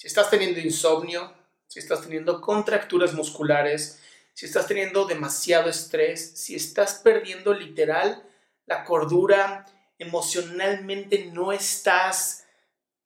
[0.00, 1.30] Si estás teniendo insomnio,
[1.66, 4.00] si estás teniendo contracturas musculares,
[4.32, 8.26] si estás teniendo demasiado estrés, si estás perdiendo literal
[8.64, 9.66] la cordura,
[9.98, 12.46] emocionalmente no estás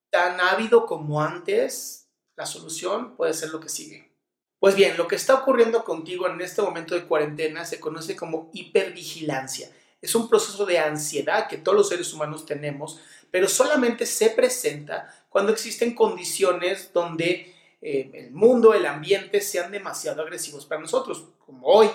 [0.08, 4.12] tan ávido como antes, la solución puede ser lo que sigue.
[4.60, 8.50] Pues bien, lo que está ocurriendo contigo en este momento de cuarentena se conoce como
[8.52, 9.68] hipervigilancia.
[10.00, 13.00] Es un proceso de ansiedad que todos los seres humanos tenemos,
[13.32, 20.22] pero solamente se presenta cuando existen condiciones donde eh, el mundo, el ambiente sean demasiado
[20.22, 21.90] agresivos para nosotros, como hoy.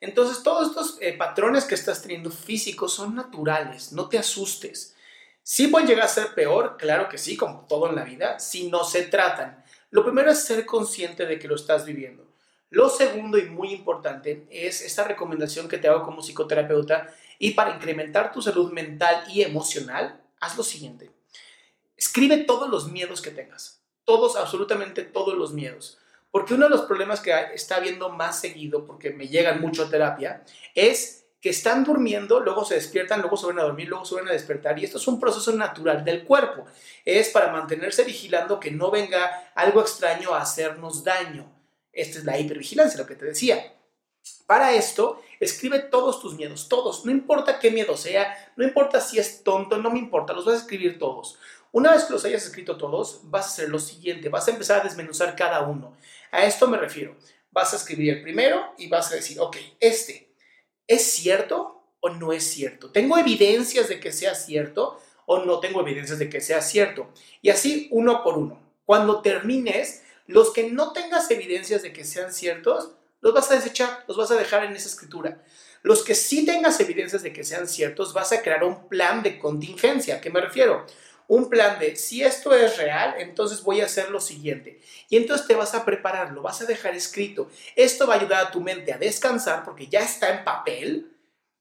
[0.00, 4.94] Entonces, todos estos eh, patrones que estás teniendo físicos son naturales, no te asustes.
[5.42, 6.76] ¿Sí pueden llegar a ser peor?
[6.78, 9.64] Claro que sí, como todo en la vida, si no se tratan.
[9.90, 12.28] Lo primero es ser consciente de que lo estás viviendo.
[12.70, 17.74] Lo segundo y muy importante es esta recomendación que te hago como psicoterapeuta y para
[17.74, 21.10] incrementar tu salud mental y emocional, haz lo siguiente.
[22.02, 25.98] Escribe todos los miedos que tengas, todos, absolutamente todos los miedos.
[26.32, 29.88] Porque uno de los problemas que está habiendo más seguido, porque me llegan mucho a
[29.88, 30.42] terapia,
[30.74, 34.26] es que están durmiendo, luego se despiertan, luego se van a dormir, luego se van
[34.26, 34.76] a despertar.
[34.80, 36.64] Y esto es un proceso natural del cuerpo.
[37.04, 41.52] Es para mantenerse vigilando que no venga algo extraño a hacernos daño.
[41.92, 43.76] Esta es la hipervigilancia, lo que te decía.
[44.48, 49.18] Para esto, escribe todos tus miedos, todos, no importa qué miedo sea, no importa si
[49.18, 51.38] es tonto, no me importa, los vas a escribir todos.
[51.72, 54.80] Una vez que los hayas escrito todos, vas a hacer lo siguiente, vas a empezar
[54.80, 55.96] a desmenuzar cada uno.
[56.30, 57.16] A esto me refiero.
[57.50, 60.34] Vas a escribir el primero y vas a decir, ok, este,
[60.86, 62.90] ¿es cierto o no es cierto?
[62.90, 67.10] ¿Tengo evidencias de que sea cierto o no tengo evidencias de que sea cierto?
[67.40, 68.60] Y así uno por uno.
[68.84, 74.04] Cuando termines, los que no tengas evidencias de que sean ciertos, los vas a desechar,
[74.08, 75.42] los vas a dejar en esa escritura.
[75.82, 79.38] Los que sí tengas evidencias de que sean ciertos, vas a crear un plan de
[79.38, 80.16] contingencia.
[80.16, 80.86] ¿A qué me refiero?
[81.32, 84.82] Un plan de si esto es real, entonces voy a hacer lo siguiente.
[85.08, 87.50] Y entonces te vas a preparar, lo vas a dejar escrito.
[87.74, 91.10] Esto va a ayudar a tu mente a descansar porque ya está en papel.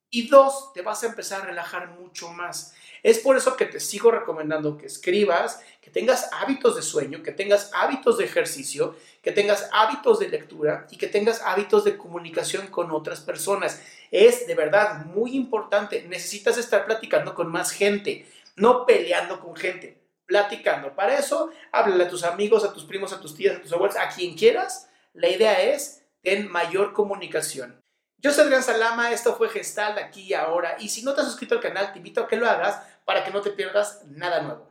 [0.09, 2.73] Y dos, te vas a empezar a relajar mucho más.
[3.01, 7.31] Es por eso que te sigo recomendando que escribas, que tengas hábitos de sueño, que
[7.31, 12.67] tengas hábitos de ejercicio, que tengas hábitos de lectura y que tengas hábitos de comunicación
[12.67, 13.81] con otras personas.
[14.11, 16.03] Es de verdad muy importante.
[16.09, 20.95] Necesitas estar platicando con más gente no peleando con gente, platicando.
[20.95, 23.97] Para eso, háblale a tus amigos, a tus primos, a tus tías, a tus abuelos,
[23.97, 24.89] a quien quieras.
[25.13, 27.81] La idea es tener mayor comunicación.
[28.17, 30.77] Yo soy Adrián Salama, esto fue Gestal aquí y ahora.
[30.79, 33.23] Y si no te has suscrito al canal, te invito a que lo hagas para
[33.23, 34.70] que no te pierdas nada nuevo.